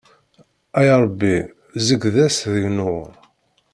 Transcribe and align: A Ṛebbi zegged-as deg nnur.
A 0.79 0.81
Ṛebbi 1.03 1.35
zegged-as 1.87 2.37
deg 2.53 2.65
nnur. 2.71 3.11